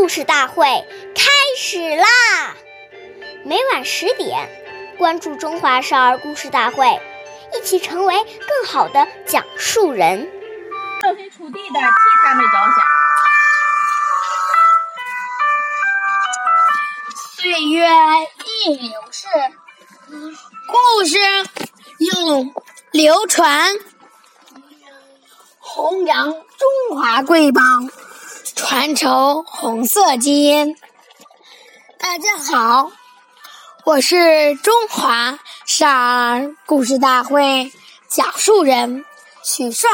[0.00, 0.64] 故事大会
[1.14, 2.06] 开始啦！
[3.44, 4.48] 每晚十点，
[4.96, 6.86] 关注《中华少儿故事大会》，
[7.54, 10.26] 一起成为更好的讲述人。
[11.02, 11.84] 设身处地的替
[12.24, 12.76] 他们着想。
[17.36, 17.86] 岁月
[18.64, 19.28] 易流逝，
[20.66, 21.18] 故事
[21.98, 22.54] 永
[22.90, 23.74] 流传，
[25.58, 27.60] 弘扬中华瑰宝，
[28.60, 30.76] 传承红色基因。
[31.98, 32.92] 大家好，
[33.86, 37.72] 我是中华少儿故事大会
[38.06, 39.06] 讲述人
[39.42, 39.88] 许帅，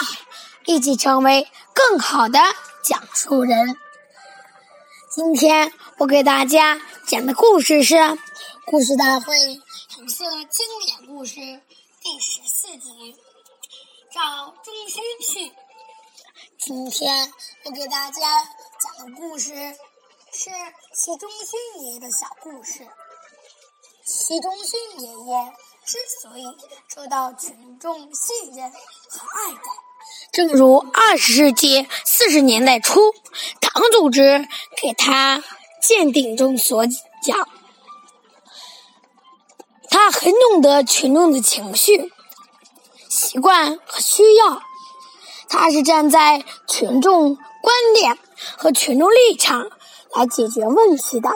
[0.64, 2.40] 一起成为更好的
[2.82, 3.78] 讲述人。
[5.12, 7.94] 今天我给大家讲的故事是
[8.66, 9.60] 《故事大会
[9.94, 11.38] 红色经典故事》
[12.02, 12.90] 第十四集
[14.12, 15.50] 《找中勋去》。
[16.66, 18.20] 今天我给大家
[18.80, 19.54] 讲的故事
[20.32, 20.50] 是
[20.92, 22.84] 齐中勋爷爷的小故事。
[24.04, 25.52] 齐中勋爷爷
[25.84, 26.44] 之所以
[26.92, 29.60] 受到群众信任和爱戴，
[30.32, 33.12] 正如二十世纪四十年代初
[33.60, 34.48] 党组织
[34.82, 35.44] 给他
[35.80, 36.84] 鉴定中所
[37.22, 37.48] 讲，
[39.88, 42.12] 他很懂得群众的情绪、
[43.08, 44.62] 习惯和需要。
[45.48, 48.18] 他是站在群众观点
[48.56, 49.70] 和群众立场
[50.12, 51.30] 来解决问题的，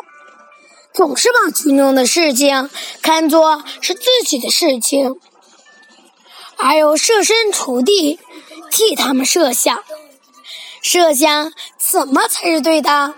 [0.93, 2.69] 总是把群众的事情
[3.03, 5.21] 看作是自己的事情，
[6.57, 8.19] 而又设身处地
[8.71, 9.83] 替他们设想，
[10.83, 13.15] 设想怎么才是对的，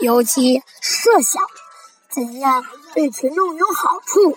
[0.00, 1.42] 尤其设想
[2.10, 4.36] 怎样对群众有好处，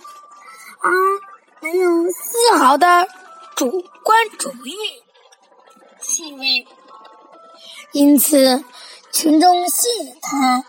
[0.81, 0.91] 而
[1.59, 3.08] 没有丝毫的
[3.56, 5.02] 主观主义。
[6.03, 6.67] 气味，
[7.93, 8.63] 因此
[9.11, 10.65] 群众信任他，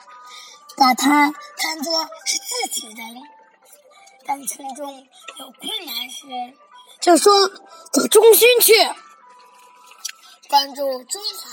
[0.77, 3.17] 把他看作是自己人。
[4.27, 5.07] 当群众
[5.39, 6.27] 有困难时，
[7.01, 7.49] 就说
[7.93, 8.73] 走中心去。
[10.49, 11.51] 关注中华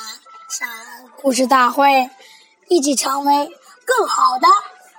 [0.49, 2.09] 少儿故事大会，
[2.69, 3.51] 一起成为
[3.85, 4.47] 更好的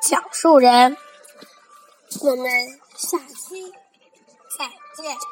[0.03, 0.97] 讲述人。
[2.21, 3.73] 我们下期
[4.59, 4.67] 再
[5.01, 5.32] 见。